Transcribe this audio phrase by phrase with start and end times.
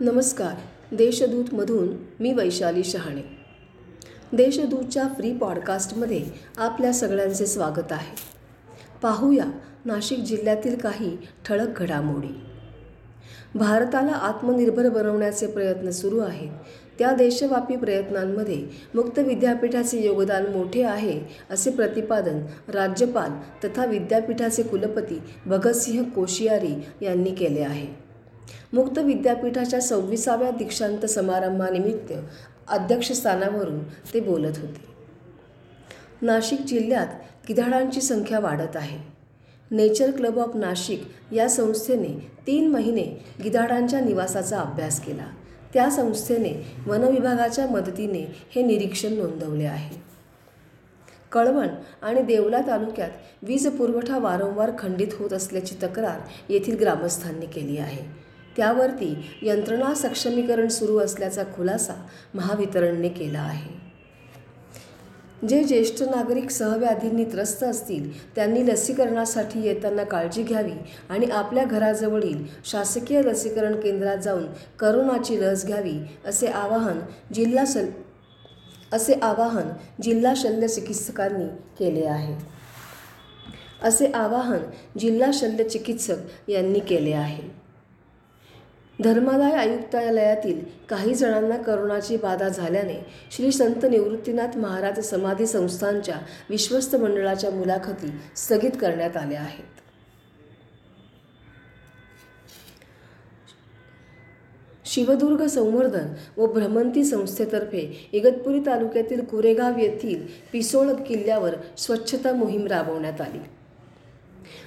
[0.00, 0.54] नमस्कार
[0.96, 1.88] देशदूतमधून
[2.20, 3.20] मी वैशाली शहाणे.
[4.32, 6.24] देशदूतच्या फ्री पॉडकास्टमध्ये
[6.58, 8.16] आपल्या सगळ्यांचे स्वागत आहे.
[9.02, 9.44] पाहूया
[9.84, 12.40] नाशिक जिल्ह्यातील काही ठळक घडामोडी.
[13.54, 16.50] भारताला आत्मनिर्भर बनवण्याचे प्रयत्न सुरू आहेत.
[16.98, 21.20] त्या देशव्यापी प्रयत्नांमध्ये मुक्त विद्यापीठाचे योगदान मोठे आहे
[21.50, 23.30] असे प्रतिपादन राज्यपाल
[23.64, 28.07] तथा विद्यापीठाचे कुलपती भगतसिंह कोश्यारी यांनी केले आहे.
[28.72, 32.12] मुक्त विद्यापीठाच्या सव्वीसाव्या दीक्षांत समारंभानिमित्त
[32.68, 33.82] अध्यक्षस्थानावरून
[34.14, 34.86] ते बोलत होते.
[36.22, 37.06] नाशिक जिल्ह्यात
[37.48, 38.98] गिधाडांची संख्या वाढत आहे.
[39.70, 41.02] नेचर क्लब ऑफ नाशिक
[41.32, 45.26] या संस्थेने तीन महिने गिधाडांच्या निवासाचा अभ्यास केला.
[45.74, 49.96] त्या संस्थेने वनविभागाच्या मदतीने हे निरीक्षण नोंदवले आहे.
[51.32, 51.68] कळवण
[52.02, 53.10] आणि देवला तालुक्यात
[53.42, 58.27] वीज पुरवठा वारंवार खंडित होत असल्याची तक्रार येथील ग्रामस्थांनी केली आहे.
[58.58, 63.78] त्यावरती यंत्रणा सक्षमीकरण सुरू असल्याचा खुलासा महावितरणने केला आहे.
[65.48, 70.72] जे ज्येष्ठ नागरिक सहव्याधींनी त्रस्त असतील त्यांनी लसीकरणासाठी येताना काळजी घ्यावी
[71.08, 74.46] आणि आपल्या घराजवळील शासकीय लसीकरण केंद्रात जाऊन
[74.78, 75.94] करोनाची लस घ्यावी
[76.26, 76.98] असे आवाहन
[77.34, 77.86] जिल्हा सल
[78.92, 79.68] असे आवाहन
[80.02, 81.46] जिल्हा शल्य चिकित्सकांनी
[81.78, 82.34] केले आहे.
[83.82, 84.60] असे आवाहन
[84.98, 87.67] जिल्हा शल्य चिकित्सक यांनी केले आहे.
[89.04, 92.94] धर्मादाय आयुक्तालयातील काही जणांना करोनाची बाधा झाल्याने
[93.30, 96.14] श्री संत निवृत्तीनाथ महाराज समाधी संस्थांच्या
[96.50, 99.64] विश्वस्त मंडळाच्या मुलाखती स्थगित करण्यात आल्या आहेत.
[104.84, 113.38] शिवदुर्ग संवर्धन व भ्रमंती संस्थेतर्फे इगतपुरी तालुक्यातील कुरेगाव येथील पिसोळ किल्ल्यावर स्वच्छता मोहीम राबवण्यात आली.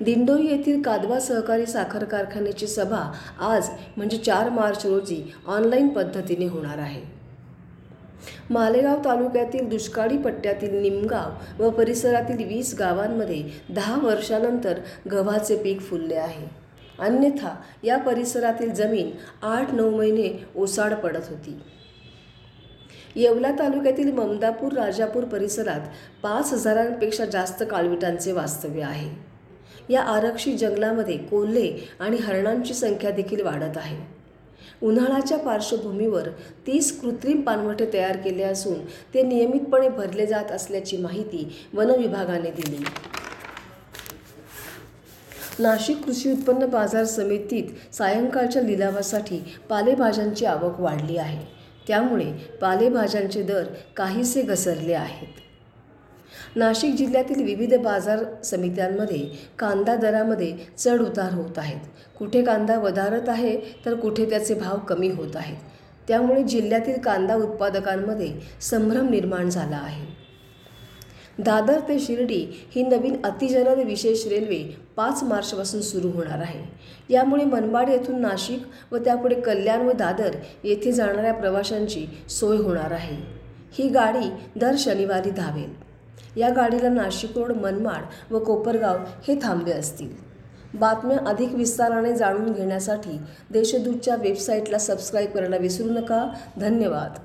[0.00, 6.78] दिंडोरी येथील कादवा सहकारी साखर कारखान्याची सभा आज म्हणजे चार मार्च रोजी ऑनलाईन पद्धतीने होणार
[6.78, 7.02] आहे.
[8.50, 14.78] मालेगाव तालुक्यातील दुष्काळी पट्ट्यातील निमगाव व परिसरातील वीस गावांमध्ये दहा वर्षानंतर
[15.12, 16.46] गव्हाचे पीक फुलले आहे.
[16.98, 17.54] अन्यथा
[17.84, 19.10] या परिसरातील जमीन
[19.42, 21.60] आठ नऊ महिने ओसाड पडत होती.
[23.16, 25.80] येवला तालुक्यातील ममदापूर राजापूर परिसरात
[26.22, 29.33] पाच हजारांपेक्षा जास्त काळविटांचे वास्तव्य आहे.
[29.90, 33.96] या आरक्षित जंगलामध्ये कोल्हे आणि हरणांची संख्या देखील वाढत आहे.
[34.82, 36.28] उन्हाळ्याच्या पार्श्वभूमीवर
[36.66, 38.84] तीस कृत्रिम पानवटे तयार केले असून
[39.14, 42.84] ते नियमितपणे भरले जात असल्याची माहिती वन विभागाने दिली.
[45.58, 51.46] नाशिक कृषी उत्पन्न बाजार समितीत सायंकाळच्या लिलावासाठी पालेभाज्यांची आवक वाढली आहे.
[51.88, 53.64] त्यामुळे पालेभाज्यांचे दर
[53.96, 55.28] काहीसे घसरले आहेत.
[56.56, 59.18] नाशिक जिल्ह्यातील विविध बाजार समित्यांमध्ये
[59.58, 61.80] कांदा दरामध्ये चढ उतार होत आहेत
[62.18, 63.56] कुठे कांदा वधारत आहे
[63.86, 65.56] तर कुठे त्याचे भाव कमी होत आहेत.
[66.08, 70.06] त्यामुळे जिल्ह्यातील कांदा उत्पादकांमध्ये संभ्रम निर्माण झाला आहे.
[71.38, 76.60] दादर ते शिर्डी ही नवीन अतिजलद विशेष रेल्वे पाच मार्चपासून सुरू होणार आहे.
[77.10, 83.16] यामुळे मनमाड येथून नाशिक व त्यापुढे कल्याण व दादर येथे जाणाऱ्या प्रवाशांची सोय होणार आहे.
[83.72, 85.93] ही गाडी दर शनिवारी धावेल.
[86.36, 88.96] या गाडीला नाशिक रोड मनमाड व कोपरगाव
[89.28, 90.34] हे थांबे असतील.
[90.74, 93.20] बातम्या अधिक विस्ताराने जाणून घेण्यासाठी
[93.50, 96.34] देशदूतच्या वेबसाईटला सबस्क्राईब करायला विसरू नका.
[96.60, 97.18] धन्यवाद.